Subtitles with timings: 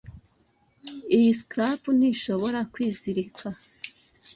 [1.17, 3.47] Iyi clasp ntishobora kwizirika.